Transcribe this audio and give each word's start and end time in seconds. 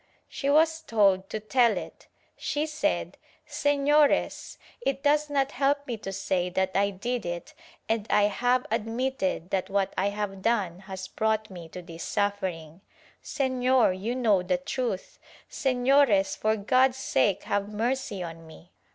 She 0.27 0.49
was 0.49 0.81
told 0.81 1.29
to 1.29 1.39
tell 1.39 1.77
it. 1.77 2.07
She 2.35 2.65
said 2.65 3.19
"Sefiores, 3.47 4.57
it 4.83 5.03
does 5.03 5.29
not 5.29 5.51
help 5.51 5.85
me 5.85 5.95
to 5.97 6.11
say 6.11 6.49
that 6.49 6.71
I 6.73 6.89
did 6.89 7.23
it 7.23 7.53
and 7.87 8.07
I 8.09 8.23
have 8.23 8.65
admitted 8.71 9.51
that 9.51 9.69
what 9.69 9.93
I 9.95 10.09
have 10.09 10.41
done 10.41 10.79
has 10.89 11.07
brought 11.07 11.51
me 11.51 11.69
to 11.69 11.83
this 11.83 12.03
suffering— 12.03 12.81
Sefior, 13.23 13.91
you 13.93 14.15
know 14.15 14.41
the 14.41 14.57
truth— 14.57 15.19
Sefiores, 15.51 16.35
for 16.35 16.55
God's 16.57 16.97
sake 16.97 17.43
have 17.43 17.69
mercy 17.71 18.23
on 18.23 18.47
me. 18.47 18.71